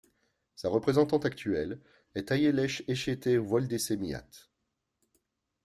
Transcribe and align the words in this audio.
Sa 0.55 0.67
représentante 0.67 1.27
actuelle 1.27 1.79
est 2.15 2.31
Ayelech 2.31 2.83
Eshete 2.87 3.37
Wolde 3.37 3.77
Semiat. 3.77 4.49